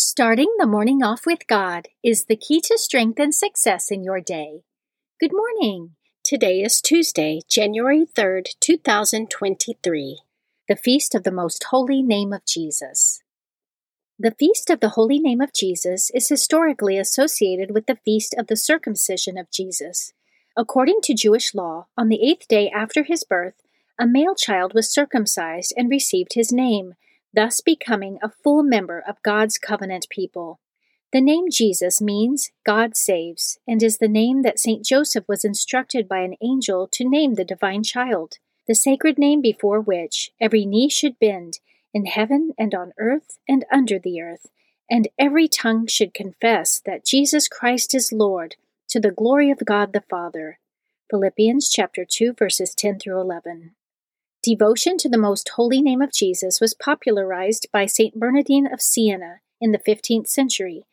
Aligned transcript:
Starting 0.00 0.54
the 0.58 0.66
morning 0.66 1.02
off 1.02 1.26
with 1.26 1.48
God 1.48 1.88
is 2.04 2.26
the 2.26 2.36
key 2.36 2.60
to 2.60 2.78
strength 2.78 3.18
and 3.18 3.34
success 3.34 3.90
in 3.90 4.04
your 4.04 4.20
day. 4.20 4.62
Good 5.18 5.32
morning. 5.32 5.96
Today 6.22 6.60
is 6.60 6.80
Tuesday, 6.80 7.40
January 7.48 8.06
3rd, 8.06 8.50
2023, 8.60 10.20
the 10.68 10.76
Feast 10.76 11.16
of 11.16 11.24
the 11.24 11.32
Most 11.32 11.64
Holy 11.70 12.00
Name 12.00 12.32
of 12.32 12.46
Jesus. 12.46 13.24
The 14.16 14.30
Feast 14.30 14.70
of 14.70 14.78
the 14.78 14.90
Holy 14.90 15.18
Name 15.18 15.40
of 15.40 15.52
Jesus 15.52 16.12
is 16.14 16.28
historically 16.28 16.96
associated 16.96 17.72
with 17.72 17.86
the 17.86 17.98
Feast 18.04 18.36
of 18.38 18.46
the 18.46 18.56
Circumcision 18.56 19.36
of 19.36 19.50
Jesus. 19.50 20.12
According 20.56 21.00
to 21.02 21.12
Jewish 21.12 21.56
law, 21.56 21.88
on 21.96 22.08
the 22.08 22.22
eighth 22.22 22.46
day 22.46 22.70
after 22.70 23.02
his 23.02 23.24
birth, 23.24 23.60
a 23.98 24.06
male 24.06 24.36
child 24.36 24.74
was 24.74 24.88
circumcised 24.88 25.74
and 25.76 25.90
received 25.90 26.34
his 26.34 26.52
name 26.52 26.94
thus 27.32 27.60
becoming 27.60 28.18
a 28.22 28.30
full 28.30 28.62
member 28.62 29.02
of 29.06 29.22
God's 29.22 29.58
covenant 29.58 30.06
people. 30.10 30.60
The 31.12 31.20
name 31.20 31.50
Jesus 31.50 32.02
means 32.02 32.50
God 32.66 32.96
saves, 32.96 33.58
and 33.66 33.82
is 33.82 33.98
the 33.98 34.08
name 34.08 34.42
that 34.42 34.58
St. 34.58 34.84
Joseph 34.84 35.24
was 35.26 35.44
instructed 35.44 36.06
by 36.06 36.18
an 36.18 36.36
angel 36.42 36.86
to 36.92 37.08
name 37.08 37.34
the 37.34 37.44
divine 37.44 37.82
child, 37.82 38.34
the 38.66 38.74
sacred 38.74 39.18
name 39.18 39.40
before 39.40 39.80
which 39.80 40.30
every 40.38 40.66
knee 40.66 40.90
should 40.90 41.18
bend, 41.18 41.60
in 41.94 42.04
heaven 42.04 42.52
and 42.58 42.74
on 42.74 42.92
earth 42.98 43.38
and 43.48 43.64
under 43.72 43.98
the 43.98 44.20
earth, 44.20 44.48
and 44.90 45.08
every 45.18 45.48
tongue 45.48 45.86
should 45.86 46.12
confess 46.12 46.80
that 46.84 47.06
Jesus 47.06 47.48
Christ 47.48 47.94
is 47.94 48.12
Lord, 48.12 48.56
to 48.88 49.00
the 49.00 49.10
glory 49.10 49.50
of 49.50 49.64
God 49.64 49.92
the 49.92 50.02
Father. 50.02 50.58
Philippians 51.10 51.70
chapter 51.70 52.04
2 52.04 52.34
verses 52.34 52.74
10 52.74 52.98
through 52.98 53.20
11. 53.20 53.74
Devotion 54.42 54.96
to 54.98 55.08
the 55.08 55.18
most 55.18 55.48
holy 55.56 55.82
name 55.82 56.00
of 56.00 56.12
Jesus 56.12 56.60
was 56.60 56.72
popularized 56.72 57.66
by 57.72 57.86
St. 57.86 58.14
Bernardine 58.14 58.72
of 58.72 58.80
Siena 58.80 59.40
in 59.60 59.72
the 59.72 59.80
15th 59.80 60.28
century, 60.28 60.84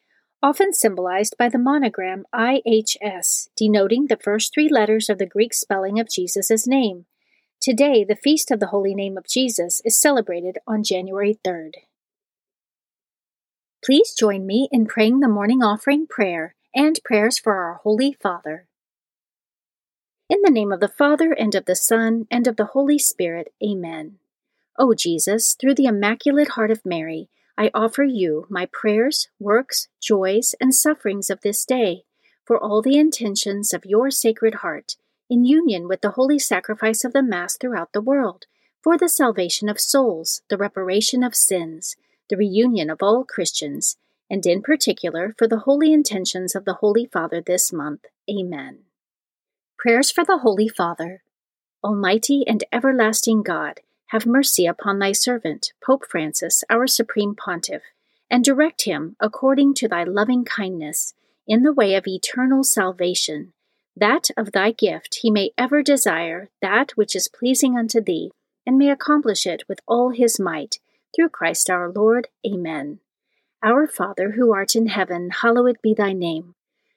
often 0.41 0.73
symbolized 0.73 1.35
by 1.37 1.49
the 1.49 1.59
monogram 1.59 2.25
IHS, 2.33 3.49
denoting 3.55 4.07
the 4.07 4.17
first 4.17 4.51
three 4.51 4.67
letters 4.67 5.09
of 5.09 5.19
the 5.19 5.27
Greek 5.27 5.53
spelling 5.53 5.99
of 5.99 6.09
Jesus' 6.09 6.65
name. 6.65 7.05
Today, 7.61 8.03
the 8.03 8.15
Feast 8.15 8.49
of 8.49 8.59
the 8.59 8.67
Holy 8.67 8.95
Name 8.95 9.15
of 9.15 9.27
Jesus 9.27 9.79
is 9.85 9.99
celebrated 9.99 10.57
on 10.65 10.83
January 10.83 11.37
3rd. 11.45 11.73
Please 13.83 14.15
join 14.15 14.47
me 14.47 14.67
in 14.71 14.87
praying 14.87 15.19
the 15.19 15.27
morning 15.27 15.61
offering 15.61 16.07
prayer 16.07 16.55
and 16.73 16.99
prayers 17.03 17.37
for 17.37 17.53
our 17.53 17.75
Holy 17.83 18.17
Father. 18.19 18.67
In 20.27 20.41
the 20.41 20.49
name 20.49 20.71
of 20.71 20.79
the 20.79 20.87
Father, 20.87 21.33
and 21.33 21.53
of 21.53 21.65
the 21.65 21.75
Son, 21.75 22.25
and 22.31 22.47
of 22.47 22.55
the 22.55 22.65
Holy 22.65 22.97
Spirit, 22.97 23.53
Amen. 23.63 24.17
O 24.75 24.95
Jesus, 24.95 25.53
through 25.53 25.75
the 25.75 25.85
Immaculate 25.85 26.49
Heart 26.49 26.71
of 26.71 26.83
Mary, 26.83 27.29
I 27.55 27.69
offer 27.75 28.03
you 28.03 28.47
my 28.49 28.67
prayers, 28.73 29.29
works, 29.39 29.87
joys, 30.01 30.55
and 30.59 30.73
sufferings 30.73 31.29
of 31.29 31.41
this 31.41 31.63
day, 31.63 32.05
for 32.43 32.57
all 32.57 32.81
the 32.81 32.97
intentions 32.97 33.71
of 33.71 33.85
your 33.85 34.09
Sacred 34.09 34.55
Heart, 34.55 34.95
in 35.29 35.45
union 35.45 35.87
with 35.87 36.01
the 36.01 36.11
holy 36.11 36.39
sacrifice 36.39 37.03
of 37.03 37.13
the 37.13 37.21
Mass 37.21 37.55
throughout 37.55 37.93
the 37.93 38.01
world, 38.01 38.47
for 38.81 38.97
the 38.97 39.07
salvation 39.07 39.69
of 39.69 39.79
souls, 39.79 40.41
the 40.49 40.57
reparation 40.57 41.23
of 41.23 41.35
sins, 41.35 41.97
the 42.31 42.37
reunion 42.37 42.89
of 42.89 43.03
all 43.03 43.25
Christians, 43.25 43.97
and 44.27 44.43
in 44.47 44.63
particular 44.63 45.35
for 45.37 45.47
the 45.47 45.59
holy 45.59 45.93
intentions 45.93 46.55
of 46.55 46.65
the 46.65 46.79
Holy 46.81 47.05
Father 47.05 47.41
this 47.41 47.71
month. 47.71 48.05
Amen. 48.27 48.85
Prayers 49.85 50.09
for 50.09 50.25
the 50.25 50.39
Holy 50.39 50.67
Father. 50.67 51.21
Almighty 51.83 52.43
and 52.47 52.63
everlasting 52.71 53.43
God, 53.43 53.81
have 54.07 54.25
mercy 54.25 54.65
upon 54.65 54.97
thy 54.97 55.11
servant, 55.11 55.73
Pope 55.85 56.07
Francis, 56.09 56.63
our 56.71 56.87
Supreme 56.87 57.35
Pontiff, 57.35 57.83
and 58.27 58.43
direct 58.43 58.85
him, 58.85 59.15
according 59.19 59.75
to 59.75 59.87
thy 59.87 60.03
loving 60.03 60.43
kindness, 60.43 61.13
in 61.47 61.61
the 61.61 61.71
way 61.71 61.93
of 61.93 62.07
eternal 62.07 62.63
salvation, 62.63 63.53
that 63.95 64.29
of 64.35 64.53
thy 64.53 64.71
gift 64.71 65.19
he 65.21 65.29
may 65.29 65.51
ever 65.55 65.83
desire 65.83 66.49
that 66.63 66.93
which 66.97 67.15
is 67.15 67.27
pleasing 67.27 67.77
unto 67.77 68.01
thee, 68.01 68.31
and 68.65 68.79
may 68.79 68.89
accomplish 68.89 69.45
it 69.45 69.69
with 69.69 69.81
all 69.87 70.09
his 70.09 70.39
might, 70.39 70.79
through 71.15 71.29
Christ 71.29 71.69
our 71.69 71.91
Lord. 71.91 72.29
Amen. 72.43 73.01
Our 73.61 73.85
Father, 73.85 74.31
who 74.31 74.51
art 74.51 74.75
in 74.75 74.87
heaven, 74.87 75.29
hallowed 75.29 75.77
be 75.83 75.93
thy 75.93 76.11
name. 76.11 76.55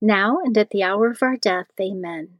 now 0.00 0.38
and 0.44 0.56
at 0.56 0.70
the 0.70 0.82
hour 0.82 1.10
of 1.10 1.22
our 1.22 1.36
death. 1.36 1.66
Amen. 1.80 2.38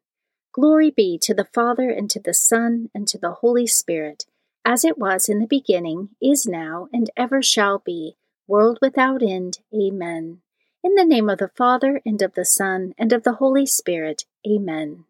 Glory 0.53 0.91
be 0.91 1.19
to 1.23 1.35
the 1.35 1.49
Father, 1.53 1.91
and 1.91 2.11
to 2.11 2.21
the 2.21 2.35
Son, 2.35 2.91
and 2.95 3.07
to 3.09 3.19
the 3.19 3.33
Holy 3.33 3.67
Spirit, 3.67 4.27
as 4.65 4.85
it 4.85 4.99
was 4.99 5.29
in 5.29 5.39
the 5.39 5.47
beginning, 5.47 6.11
is 6.21 6.47
now, 6.47 6.89
and 6.93 7.11
ever 7.17 7.43
shall 7.43 7.79
be, 7.79 8.17
world 8.47 8.79
without 8.83 9.23
end. 9.23 9.59
Amen. 9.75 10.41
In 10.83 10.95
the 10.95 11.05
name 11.05 11.29
of 11.29 11.39
the 11.39 11.51
Father, 11.57 12.01
and 12.05 12.21
of 12.23 12.35
the 12.35 12.45
Son, 12.45 12.95
and 12.99 13.13
of 13.13 13.23
the 13.23 13.35
Holy 13.35 13.67
Spirit. 13.67 14.25
Amen. 14.47 15.05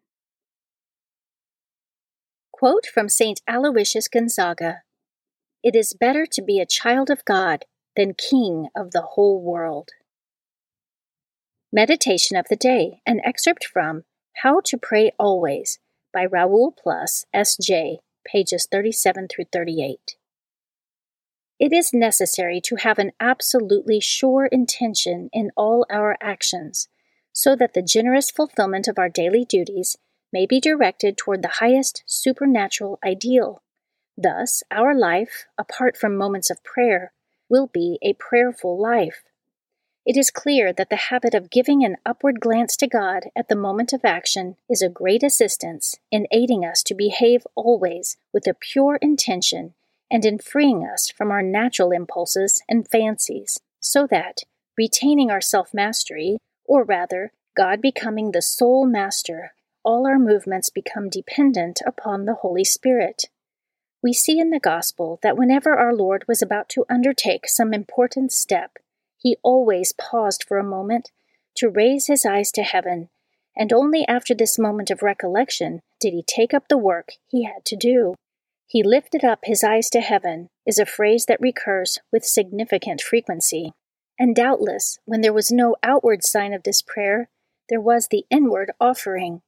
Quote 2.51 2.85
from 2.85 3.07
St. 3.07 3.41
Aloysius 3.47 4.07
Gonzaga 4.07 4.81
It 5.63 5.75
is 5.75 5.93
better 5.93 6.25
to 6.25 6.41
be 6.41 6.59
a 6.59 6.65
child 6.65 7.09
of 7.09 7.25
God 7.25 7.65
than 7.95 8.13
king 8.13 8.67
of 8.75 8.91
the 8.91 9.01
whole 9.01 9.41
world. 9.41 9.91
Meditation 11.71 12.35
of 12.35 12.47
the 12.49 12.55
Day, 12.55 12.99
an 13.05 13.21
excerpt 13.23 13.63
from 13.63 14.03
How 14.41 14.59
to 14.61 14.75
Pray 14.75 15.11
Always 15.19 15.77
by 16.11 16.25
Raoul 16.25 16.73
Plus, 16.75 17.25
S.J., 17.31 17.99
pages 18.25 18.67
37 18.71 19.27
through 19.27 19.45
38. 19.53 20.15
It 21.59 21.71
is 21.71 21.93
necessary 21.93 22.59
to 22.61 22.77
have 22.77 22.97
an 22.97 23.11
absolutely 23.19 23.99
sure 23.99 24.47
intention 24.47 25.29
in 25.31 25.51
all 25.55 25.85
our 25.91 26.17
actions, 26.19 26.87
so 27.33 27.55
that 27.57 27.75
the 27.75 27.83
generous 27.83 28.31
fulfillment 28.31 28.87
of 28.87 28.97
our 28.97 29.09
daily 29.09 29.45
duties 29.45 29.95
may 30.33 30.47
be 30.47 30.59
directed 30.59 31.17
toward 31.17 31.43
the 31.43 31.59
highest 31.59 32.01
supernatural 32.07 32.97
ideal. 33.05 33.61
Thus, 34.17 34.63
our 34.71 34.95
life, 34.95 35.45
apart 35.55 35.97
from 35.97 36.17
moments 36.17 36.49
of 36.49 36.63
prayer, 36.63 37.13
will 37.47 37.67
be 37.67 37.99
a 38.01 38.13
prayerful 38.13 38.81
life 38.81 39.21
it 40.09 40.17
is 40.17 40.31
clear 40.31 40.73
that 40.73 40.89
the 40.89 40.95
habit 40.95 41.35
of 41.35 41.51
giving 41.51 41.85
an 41.85 41.95
upward 42.03 42.39
glance 42.39 42.75
to 42.75 42.87
God 42.87 43.25
at 43.35 43.47
the 43.47 43.55
moment 43.55 43.93
of 43.93 44.03
action 44.03 44.55
is 44.67 44.81
a 44.81 44.89
great 44.89 45.21
assistance 45.21 45.99
in 46.09 46.25
aiding 46.31 46.65
us 46.65 46.81
to 46.81 46.95
behave 46.95 47.45
always 47.53 48.17
with 48.33 48.47
a 48.47 48.55
pure 48.55 48.95
intention 49.03 49.75
and 50.09 50.25
in 50.25 50.39
freeing 50.39 50.83
us 50.83 51.11
from 51.11 51.29
our 51.29 51.43
natural 51.43 51.91
impulses 51.91 52.63
and 52.67 52.87
fancies, 52.87 53.59
so 53.79 54.07
that, 54.07 54.45
retaining 54.75 55.29
our 55.29 55.41
self 55.41 55.75
mastery, 55.75 56.39
or 56.65 56.83
rather, 56.83 57.31
God 57.55 57.79
becoming 57.79 58.31
the 58.31 58.41
sole 58.41 58.87
master, 58.87 59.53
all 59.83 60.07
our 60.07 60.17
movements 60.17 60.71
become 60.71 61.09
dependent 61.09 61.81
upon 61.85 62.25
the 62.25 62.33
Holy 62.33 62.63
Spirit. 62.63 63.25
We 64.01 64.13
see 64.13 64.39
in 64.39 64.49
the 64.49 64.59
Gospel 64.59 65.19
that 65.21 65.37
whenever 65.37 65.75
our 65.75 65.93
Lord 65.93 66.25
was 66.27 66.41
about 66.41 66.67
to 66.69 66.85
undertake 66.89 67.47
some 67.47 67.75
important 67.75 68.31
step, 68.31 68.79
he 69.19 69.37
always 69.43 69.93
paused 69.93 70.43
for 70.47 70.57
a 70.57 70.63
moment 70.63 71.11
to 71.55 71.69
raise 71.69 72.07
his 72.07 72.25
eyes 72.25 72.51
to 72.53 72.63
heaven, 72.63 73.09
and 73.55 73.73
only 73.73 74.07
after 74.07 74.33
this 74.33 74.57
moment 74.57 74.89
of 74.89 75.03
recollection 75.03 75.81
did 75.99 76.13
he 76.13 76.23
take 76.23 76.53
up 76.53 76.67
the 76.67 76.77
work 76.77 77.09
he 77.27 77.43
had 77.43 77.65
to 77.65 77.75
do. 77.75 78.15
He 78.65 78.81
lifted 78.83 79.25
up 79.25 79.39
his 79.43 79.63
eyes 79.63 79.89
to 79.89 79.99
heaven 79.99 80.49
is 80.65 80.79
a 80.79 80.85
phrase 80.85 81.25
that 81.25 81.41
recurs 81.41 81.99
with 82.11 82.23
significant 82.23 83.01
frequency. 83.01 83.73
And 84.17 84.35
doubtless, 84.35 84.99
when 85.05 85.21
there 85.21 85.33
was 85.33 85.51
no 85.51 85.75
outward 85.81 86.23
sign 86.23 86.53
of 86.53 86.63
this 86.63 86.81
prayer, 86.81 87.29
there 87.67 87.81
was 87.81 88.07
the 88.07 88.25
inward 88.29 88.71
offering. 88.79 89.41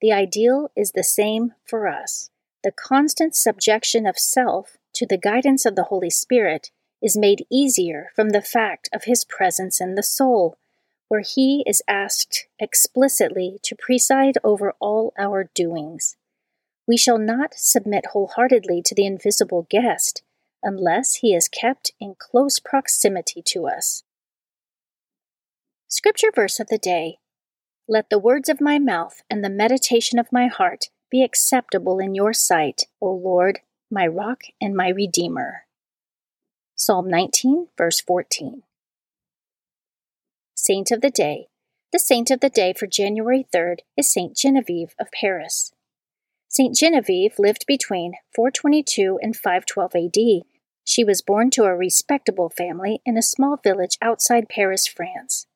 The 0.00 0.12
ideal 0.12 0.70
is 0.76 0.92
the 0.92 1.02
same 1.02 1.54
for 1.64 1.88
us. 1.88 2.30
The 2.62 2.72
constant 2.72 3.34
subjection 3.34 4.06
of 4.06 4.18
self 4.18 4.76
to 4.94 5.06
the 5.06 5.16
guidance 5.16 5.64
of 5.64 5.74
the 5.74 5.84
Holy 5.84 6.10
Spirit 6.10 6.70
is 7.02 7.16
made 7.16 7.46
easier 7.50 8.10
from 8.14 8.30
the 8.30 8.42
fact 8.42 8.88
of 8.92 9.04
his 9.04 9.24
presence 9.24 9.80
in 9.80 9.94
the 9.94 10.02
soul, 10.02 10.58
where 11.08 11.22
he 11.22 11.62
is 11.66 11.82
asked 11.88 12.46
explicitly 12.58 13.58
to 13.62 13.76
preside 13.76 14.36
over 14.44 14.74
all 14.80 15.12
our 15.18 15.50
doings. 15.54 16.16
We 16.86 16.96
shall 16.96 17.18
not 17.18 17.54
submit 17.54 18.06
wholeheartedly 18.12 18.82
to 18.86 18.94
the 18.94 19.06
invisible 19.06 19.66
guest 19.70 20.22
unless 20.62 21.16
he 21.16 21.34
is 21.34 21.48
kept 21.48 21.92
in 22.00 22.16
close 22.18 22.58
proximity 22.58 23.42
to 23.46 23.66
us. 23.66 24.02
Scripture 25.86 26.32
verse 26.34 26.58
of 26.58 26.68
the 26.68 26.78
day 26.78 27.18
Let 27.86 28.10
the 28.10 28.18
words 28.18 28.48
of 28.48 28.60
my 28.60 28.78
mouth 28.78 29.22
and 29.30 29.44
the 29.44 29.50
meditation 29.50 30.18
of 30.18 30.32
my 30.32 30.48
heart 30.48 30.90
be 31.10 31.22
acceptable 31.22 31.98
in 31.98 32.14
your 32.14 32.32
sight, 32.32 32.84
O 33.00 33.10
Lord, 33.10 33.60
my 33.90 34.06
rock 34.06 34.42
and 34.60 34.74
my 34.74 34.88
redeemer. 34.88 35.64
Psalm 36.80 37.08
19, 37.08 37.66
verse 37.76 38.00
14. 38.00 38.62
Saint 40.54 40.92
of 40.92 41.00
the 41.00 41.10
Day. 41.10 41.48
The 41.92 41.98
saint 41.98 42.30
of 42.30 42.38
the 42.38 42.48
day 42.48 42.72
for 42.72 42.86
January 42.86 43.44
3rd 43.52 43.78
is 43.96 44.12
Saint 44.12 44.36
Genevieve 44.36 44.94
of 44.96 45.10
Paris. 45.10 45.72
Saint 46.46 46.76
Genevieve 46.76 47.34
lived 47.36 47.64
between 47.66 48.12
422 48.32 49.18
and 49.20 49.34
512 49.34 49.96
AD. 49.96 50.46
She 50.84 51.02
was 51.02 51.20
born 51.20 51.50
to 51.50 51.64
a 51.64 51.74
respectable 51.74 52.48
family 52.48 53.00
in 53.04 53.18
a 53.18 53.22
small 53.22 53.56
village 53.56 53.98
outside 54.00 54.48
Paris, 54.48 54.86
France. 54.86 55.48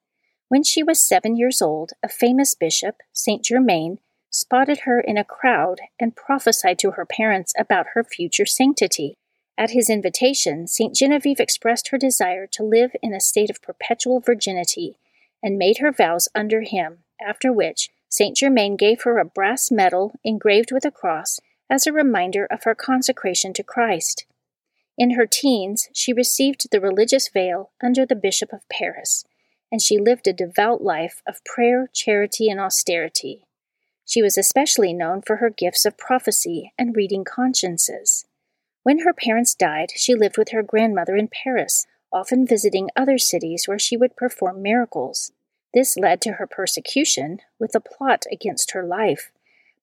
When 0.48 0.64
she 0.64 0.82
was 0.82 1.00
seven 1.00 1.36
years 1.36 1.62
old, 1.62 1.92
a 2.02 2.08
famous 2.08 2.56
bishop, 2.56 2.96
Saint 3.12 3.44
Germain, 3.44 4.00
spotted 4.30 4.80
her 4.80 5.00
in 5.00 5.16
a 5.16 5.22
crowd 5.22 5.82
and 6.00 6.16
prophesied 6.16 6.80
to 6.80 6.90
her 6.90 7.06
parents 7.06 7.52
about 7.56 7.86
her 7.94 8.02
future 8.02 8.44
sanctity. 8.44 9.14
At 9.58 9.70
his 9.70 9.90
invitation, 9.90 10.66
St. 10.66 10.94
Genevieve 10.94 11.40
expressed 11.40 11.88
her 11.88 11.98
desire 11.98 12.46
to 12.48 12.62
live 12.62 12.96
in 13.02 13.12
a 13.12 13.20
state 13.20 13.50
of 13.50 13.62
perpetual 13.62 14.20
virginity 14.20 14.96
and 15.42 15.58
made 15.58 15.78
her 15.78 15.92
vows 15.92 16.28
under 16.34 16.62
him, 16.62 17.04
after 17.20 17.52
which 17.52 17.90
St. 18.08 18.36
Germain 18.36 18.76
gave 18.76 19.02
her 19.02 19.18
a 19.18 19.24
brass 19.24 19.70
medal 19.70 20.12
engraved 20.24 20.72
with 20.72 20.84
a 20.84 20.90
cross 20.90 21.40
as 21.70 21.86
a 21.86 21.92
reminder 21.92 22.46
of 22.50 22.64
her 22.64 22.74
consecration 22.74 23.52
to 23.54 23.62
Christ. 23.62 24.26
In 24.98 25.12
her 25.12 25.26
teens, 25.26 25.88
she 25.92 26.12
received 26.12 26.70
the 26.70 26.80
religious 26.80 27.28
veil 27.28 27.70
under 27.82 28.04
the 28.04 28.14
Bishop 28.14 28.52
of 28.52 28.68
Paris, 28.68 29.24
and 29.70 29.80
she 29.80 29.98
lived 29.98 30.26
a 30.26 30.34
devout 30.34 30.82
life 30.82 31.22
of 31.26 31.44
prayer, 31.44 31.88
charity, 31.92 32.50
and 32.50 32.60
austerity. 32.60 33.46
She 34.04 34.22
was 34.22 34.36
especially 34.36 34.92
known 34.92 35.22
for 35.22 35.36
her 35.36 35.48
gifts 35.48 35.86
of 35.86 35.96
prophecy 35.96 36.72
and 36.78 36.94
reading 36.94 37.24
consciences. 37.24 38.26
When 38.82 39.00
her 39.00 39.12
parents 39.12 39.54
died, 39.54 39.92
she 39.94 40.14
lived 40.14 40.36
with 40.36 40.50
her 40.50 40.62
grandmother 40.62 41.16
in 41.16 41.28
Paris, 41.28 41.86
often 42.12 42.46
visiting 42.46 42.90
other 42.96 43.18
cities 43.18 43.66
where 43.66 43.78
she 43.78 43.96
would 43.96 44.16
perform 44.16 44.62
miracles. 44.62 45.32
This 45.72 45.96
led 45.96 46.20
to 46.22 46.32
her 46.32 46.46
persecution, 46.46 47.38
with 47.58 47.74
a 47.74 47.80
plot 47.80 48.24
against 48.30 48.72
her 48.72 48.84
life. 48.84 49.32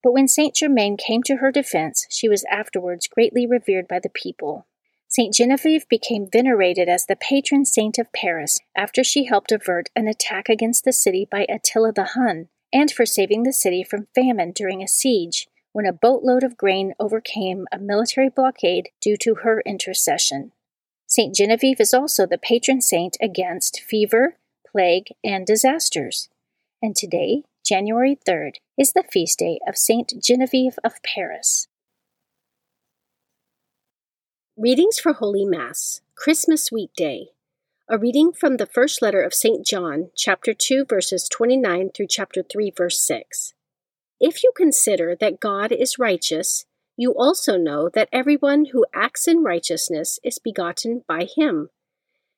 But 0.03 0.13
when 0.13 0.27
Saint 0.27 0.55
Germain 0.55 0.97
came 0.97 1.23
to 1.23 1.37
her 1.37 1.51
defense, 1.51 2.05
she 2.09 2.29
was 2.29 2.45
afterwards 2.49 3.07
greatly 3.07 3.45
revered 3.45 3.87
by 3.87 3.99
the 3.99 4.09
people. 4.09 4.65
Saint 5.07 5.33
Genevieve 5.33 5.89
became 5.89 6.29
venerated 6.31 6.87
as 6.87 7.05
the 7.05 7.15
patron 7.15 7.65
saint 7.65 7.97
of 7.97 8.13
Paris 8.13 8.59
after 8.75 9.03
she 9.03 9.25
helped 9.25 9.51
avert 9.51 9.89
an 9.95 10.07
attack 10.07 10.47
against 10.47 10.85
the 10.85 10.93
city 10.93 11.27
by 11.29 11.47
Attila 11.49 11.91
the 11.91 12.09
Hun, 12.13 12.49
and 12.71 12.91
for 12.91 13.05
saving 13.05 13.41
the 13.43 13.51
city 13.51 13.83
from 13.83 14.07
famine 14.13 14.51
during 14.51 14.83
a 14.83 14.87
siege, 14.87 15.47
when 15.79 15.85
a 15.85 15.93
boatload 15.93 16.43
of 16.43 16.57
grain 16.57 16.93
overcame 16.99 17.65
a 17.71 17.79
military 17.79 18.27
blockade 18.27 18.89
due 18.99 19.15
to 19.15 19.35
her 19.35 19.63
intercession. 19.65 20.51
Saint 21.07 21.33
Genevieve 21.33 21.79
is 21.79 21.93
also 21.93 22.25
the 22.25 22.37
patron 22.37 22.81
saint 22.81 23.15
against 23.21 23.79
fever, 23.79 24.35
plague, 24.69 25.07
and 25.23 25.47
disasters. 25.47 26.27
And 26.81 26.97
today, 26.97 27.43
January 27.65 28.19
3rd, 28.27 28.55
is 28.77 28.91
the 28.91 29.05
feast 29.09 29.39
day 29.39 29.57
of 29.65 29.77
Saint 29.77 30.21
Genevieve 30.21 30.77
of 30.83 31.01
Paris. 31.01 31.69
Readings 34.57 34.99
for 34.99 35.13
Holy 35.13 35.45
Mass, 35.45 36.01
Christmas 36.13 36.73
weekday. 36.73 37.27
A 37.87 37.97
reading 37.97 38.33
from 38.33 38.57
the 38.57 38.65
first 38.65 39.01
letter 39.01 39.21
of 39.21 39.33
St. 39.33 39.65
John, 39.65 40.09
chapter 40.13 40.53
2, 40.53 40.87
verses 40.89 41.29
29 41.29 41.91
through 41.95 42.07
chapter 42.07 42.43
3, 42.43 42.69
verse 42.75 42.99
6. 42.99 43.53
If 44.19 44.43
you 44.43 44.51
consider 44.55 45.15
that 45.15 45.39
God 45.39 45.71
is 45.71 45.99
righteous, 45.99 46.65
you 46.97 47.15
also 47.15 47.57
know 47.57 47.89
that 47.89 48.09
everyone 48.11 48.65
who 48.65 48.85
acts 48.93 49.27
in 49.27 49.43
righteousness 49.43 50.19
is 50.23 50.39
begotten 50.39 51.03
by 51.07 51.25
him. 51.33 51.69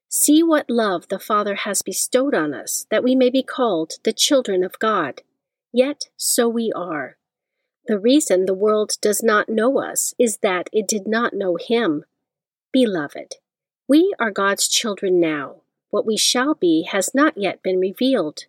See 0.08 0.44
what 0.44 0.70
love 0.70 1.08
the 1.08 1.18
Father 1.18 1.56
has 1.56 1.82
bestowed 1.82 2.36
on 2.36 2.54
us, 2.54 2.86
that 2.92 3.04
we 3.04 3.16
may 3.16 3.30
be 3.30 3.42
called 3.42 3.94
the 4.04 4.14
children 4.14 4.64
of 4.64 4.78
God. 4.78 5.22
Yet 5.74 6.10
so 6.18 6.48
we 6.48 6.72
are. 6.76 7.18
The 7.88 7.98
reason 7.98 8.46
the 8.46 8.54
world 8.54 8.92
does 9.02 9.24
not 9.24 9.50
know 9.50 9.80
us 9.80 10.14
is 10.20 10.38
that 10.44 10.70
it 10.72 10.88
did 10.88 11.08
not 11.08 11.34
know 11.34 11.58
Him. 11.60 12.04
Beloved, 12.72 13.38
we 13.88 14.14
are 14.20 14.32
God's 14.32 14.68
children 14.68 15.20
now. 15.20 15.62
What 15.90 16.06
we 16.06 16.18
shall 16.18 16.54
be 16.54 16.84
has 16.84 17.16
not 17.16 17.38
yet 17.38 17.64
been 17.64 17.80
revealed. 17.80 18.46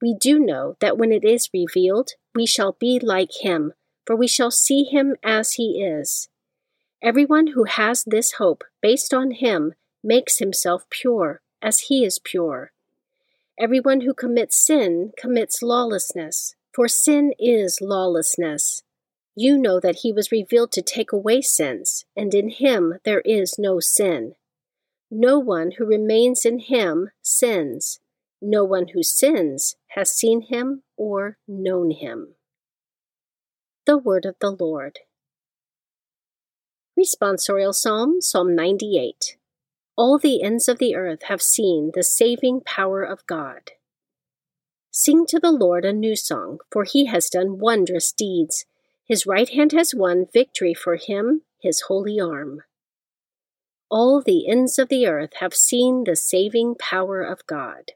We 0.00 0.14
do 0.14 0.38
know 0.38 0.76
that 0.80 0.96
when 0.96 1.12
it 1.12 1.24
is 1.24 1.50
revealed, 1.52 2.10
we 2.34 2.46
shall 2.46 2.72
be 2.72 3.00
like 3.00 3.42
him, 3.42 3.72
for 4.06 4.14
we 4.14 4.28
shall 4.28 4.50
see 4.50 4.84
him 4.84 5.16
as 5.24 5.52
he 5.52 5.82
is. 5.82 6.28
Everyone 7.02 7.48
who 7.48 7.64
has 7.64 8.04
this 8.04 8.32
hope 8.32 8.64
based 8.80 9.12
on 9.12 9.32
him 9.32 9.74
makes 10.02 10.38
himself 10.38 10.84
pure, 10.90 11.40
as 11.60 11.80
he 11.80 12.04
is 12.04 12.18
pure. 12.18 12.72
Everyone 13.58 14.02
who 14.02 14.14
commits 14.14 14.56
sin 14.56 15.12
commits 15.16 15.62
lawlessness, 15.62 16.54
for 16.72 16.86
sin 16.86 17.32
is 17.38 17.80
lawlessness. 17.80 18.82
You 19.34 19.58
know 19.58 19.80
that 19.80 19.96
he 20.02 20.12
was 20.12 20.32
revealed 20.32 20.72
to 20.72 20.82
take 20.82 21.12
away 21.12 21.40
sins, 21.42 22.04
and 22.16 22.34
in 22.34 22.50
him 22.50 22.94
there 23.04 23.20
is 23.20 23.58
no 23.58 23.80
sin. 23.80 24.34
No 25.10 25.38
one 25.38 25.72
who 25.72 25.84
remains 25.84 26.44
in 26.44 26.58
him 26.58 27.10
sins. 27.22 28.00
No 28.40 28.62
one 28.64 28.88
who 28.88 29.02
sins 29.02 29.76
has 29.88 30.10
seen 30.10 30.42
him 30.42 30.82
or 30.96 31.38
known 31.48 31.90
him. 31.90 32.34
The 33.84 33.98
Word 33.98 34.24
of 34.24 34.36
the 34.40 34.50
Lord. 34.50 35.00
Responsorial 36.98 37.74
Psalm, 37.74 38.20
Psalm 38.20 38.54
98. 38.54 39.36
All 39.96 40.18
the 40.18 40.42
ends 40.42 40.68
of 40.68 40.78
the 40.78 40.94
earth 40.94 41.24
have 41.24 41.42
seen 41.42 41.90
the 41.94 42.04
saving 42.04 42.60
power 42.60 43.02
of 43.02 43.26
God. 43.26 43.72
Sing 44.90 45.26
to 45.26 45.40
the 45.40 45.52
Lord 45.52 45.84
a 45.84 45.92
new 45.92 46.14
song, 46.14 46.58
for 46.70 46.84
he 46.84 47.06
has 47.06 47.28
done 47.28 47.58
wondrous 47.58 48.12
deeds. 48.12 48.64
His 49.04 49.26
right 49.26 49.48
hand 49.48 49.72
has 49.72 49.94
won 49.94 50.26
victory 50.32 50.74
for 50.74 50.96
him, 50.96 51.42
his 51.60 51.82
holy 51.82 52.20
arm. 52.20 52.62
All 53.90 54.22
the 54.22 54.48
ends 54.48 54.78
of 54.78 54.88
the 54.88 55.06
earth 55.06 55.34
have 55.40 55.54
seen 55.54 56.04
the 56.04 56.14
saving 56.14 56.74
power 56.76 57.22
of 57.22 57.46
God. 57.46 57.92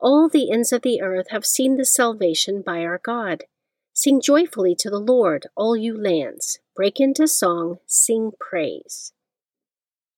All 0.00 0.28
the 0.28 0.50
ends 0.50 0.72
of 0.72 0.82
the 0.82 1.00
earth 1.00 1.28
have 1.30 1.46
seen 1.46 1.76
the 1.76 1.84
salvation 1.84 2.62
by 2.62 2.80
our 2.80 3.00
God. 3.02 3.44
Sing 3.92 4.20
joyfully 4.20 4.74
to 4.76 4.90
the 4.90 5.00
Lord, 5.00 5.46
all 5.56 5.76
you 5.76 5.96
lands. 5.96 6.58
Break 6.74 7.00
into 7.00 7.26
song, 7.26 7.78
sing 7.86 8.32
praise. 8.38 9.12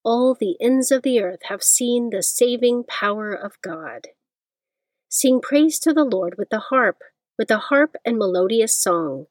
All 0.04 0.34
the 0.34 0.56
ends 0.60 0.90
of 0.90 1.02
the 1.02 1.20
earth 1.20 1.44
have 1.44 1.62
seen 1.62 2.10
the 2.10 2.22
saving 2.22 2.84
power 2.84 3.32
of 3.32 3.60
God. 3.62 4.08
Sing 5.08 5.40
praise 5.40 5.78
to 5.80 5.92
the 5.92 6.04
Lord 6.04 6.34
with 6.36 6.50
the 6.50 6.58
harp, 6.70 6.98
with 7.38 7.48
the 7.48 7.58
harp 7.58 7.96
and 8.04 8.18
melodious 8.18 8.76
song 8.76 9.26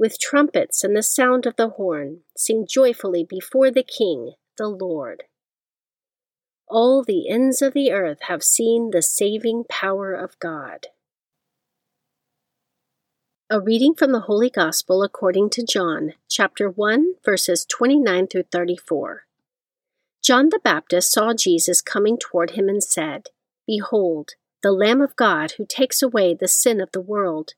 with 0.00 0.18
trumpets 0.18 0.82
and 0.82 0.96
the 0.96 1.02
sound 1.02 1.44
of 1.44 1.56
the 1.56 1.68
horn, 1.68 2.20
sing 2.34 2.66
joyfully 2.66 3.22
before 3.22 3.70
the 3.70 3.82
King, 3.82 4.32
the 4.56 4.66
Lord. 4.66 5.24
All 6.70 7.02
the 7.02 7.28
ends 7.28 7.62
of 7.62 7.74
the 7.74 7.90
earth 7.90 8.22
have 8.28 8.44
seen 8.44 8.92
the 8.92 9.02
saving 9.02 9.64
power 9.68 10.14
of 10.14 10.38
God. 10.38 10.86
A 13.50 13.60
reading 13.60 13.92
from 13.92 14.12
the 14.12 14.20
Holy 14.20 14.48
Gospel 14.48 15.02
according 15.02 15.50
to 15.50 15.66
John, 15.66 16.12
chapter 16.28 16.70
1, 16.70 17.14
verses 17.24 17.66
29 17.68 18.28
through 18.28 18.44
34. 18.52 19.24
John 20.22 20.50
the 20.50 20.60
Baptist 20.62 21.10
saw 21.10 21.34
Jesus 21.34 21.80
coming 21.80 22.16
toward 22.16 22.52
him 22.52 22.68
and 22.68 22.84
said, 22.84 23.30
Behold, 23.66 24.34
the 24.62 24.70
Lamb 24.70 25.00
of 25.00 25.16
God 25.16 25.54
who 25.56 25.66
takes 25.66 26.04
away 26.04 26.34
the 26.34 26.46
sin 26.46 26.80
of 26.80 26.92
the 26.92 27.00
world. 27.00 27.54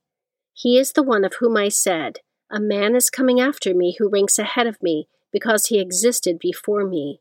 He 0.54 0.78
is 0.78 0.92
the 0.92 1.02
one 1.02 1.26
of 1.26 1.34
whom 1.34 1.58
I 1.58 1.68
said, 1.68 2.20
a 2.50 2.58
man 2.58 2.96
is 2.96 3.10
coming 3.10 3.42
after 3.42 3.74
me 3.74 3.94
who 3.98 4.08
ranks 4.08 4.38
ahead 4.38 4.66
of 4.66 4.82
me 4.82 5.06
because 5.30 5.66
he 5.66 5.78
existed 5.80 6.38
before 6.38 6.86
me. 6.86 7.20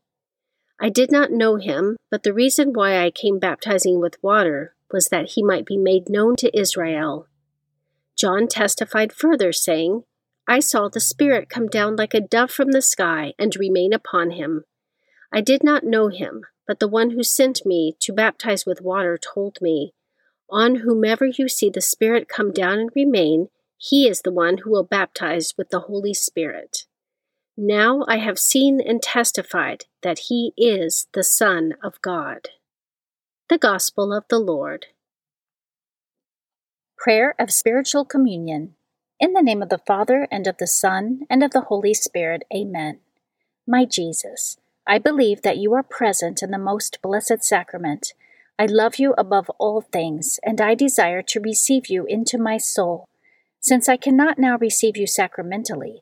I 0.84 0.88
did 0.88 1.12
not 1.12 1.30
know 1.30 1.56
him, 1.56 1.96
but 2.10 2.24
the 2.24 2.32
reason 2.32 2.72
why 2.72 2.98
I 2.98 3.12
came 3.12 3.38
baptizing 3.38 4.00
with 4.00 4.20
water 4.20 4.74
was 4.90 5.10
that 5.10 5.30
he 5.30 5.42
might 5.42 5.64
be 5.64 5.76
made 5.78 6.08
known 6.08 6.34
to 6.36 6.58
Israel. 6.58 7.28
John 8.16 8.48
testified 8.48 9.12
further, 9.12 9.52
saying, 9.52 10.02
I 10.48 10.58
saw 10.58 10.88
the 10.88 10.98
Spirit 10.98 11.48
come 11.48 11.68
down 11.68 11.94
like 11.94 12.14
a 12.14 12.20
dove 12.20 12.50
from 12.50 12.72
the 12.72 12.82
sky 12.82 13.32
and 13.38 13.54
remain 13.54 13.92
upon 13.92 14.32
him. 14.32 14.64
I 15.32 15.40
did 15.40 15.62
not 15.62 15.84
know 15.84 16.08
him, 16.08 16.46
but 16.66 16.80
the 16.80 16.88
one 16.88 17.10
who 17.10 17.22
sent 17.22 17.64
me 17.64 17.96
to 18.00 18.12
baptize 18.12 18.66
with 18.66 18.82
water 18.82 19.16
told 19.16 19.58
me, 19.62 19.94
On 20.50 20.76
whomever 20.76 21.26
you 21.26 21.48
see 21.48 21.70
the 21.70 21.80
Spirit 21.80 22.28
come 22.28 22.52
down 22.52 22.80
and 22.80 22.90
remain, 22.96 23.50
he 23.78 24.08
is 24.08 24.22
the 24.22 24.32
one 24.32 24.58
who 24.58 24.70
will 24.72 24.82
baptize 24.82 25.54
with 25.56 25.70
the 25.70 25.80
Holy 25.80 26.12
Spirit. 26.12 26.86
Now 27.56 28.06
I 28.08 28.16
have 28.16 28.38
seen 28.38 28.80
and 28.80 29.02
testified 29.02 29.84
that 30.02 30.30
he 30.30 30.54
is 30.56 31.06
the 31.12 31.22
Son 31.22 31.74
of 31.82 32.00
God. 32.00 32.48
The 33.50 33.58
Gospel 33.58 34.10
of 34.14 34.24
the 34.30 34.38
Lord. 34.38 34.86
Prayer 36.96 37.34
of 37.38 37.50
Spiritual 37.50 38.06
Communion. 38.06 38.74
In 39.20 39.34
the 39.34 39.42
name 39.42 39.62
of 39.62 39.68
the 39.68 39.82
Father, 39.86 40.26
and 40.30 40.46
of 40.46 40.56
the 40.56 40.66
Son, 40.66 41.26
and 41.28 41.42
of 41.42 41.50
the 41.50 41.60
Holy 41.62 41.92
Spirit. 41.92 42.44
Amen. 42.54 43.00
My 43.66 43.84
Jesus, 43.84 44.56
I 44.86 44.98
believe 44.98 45.42
that 45.42 45.58
you 45.58 45.74
are 45.74 45.82
present 45.82 46.42
in 46.42 46.52
the 46.52 46.58
most 46.58 47.02
blessed 47.02 47.44
sacrament. 47.44 48.14
I 48.58 48.64
love 48.64 48.96
you 48.96 49.14
above 49.18 49.50
all 49.58 49.82
things, 49.82 50.40
and 50.42 50.58
I 50.58 50.74
desire 50.74 51.20
to 51.22 51.40
receive 51.40 51.88
you 51.88 52.06
into 52.06 52.38
my 52.38 52.56
soul. 52.56 53.04
Since 53.60 53.90
I 53.90 53.98
cannot 53.98 54.38
now 54.38 54.56
receive 54.56 54.96
you 54.96 55.06
sacramentally, 55.06 56.01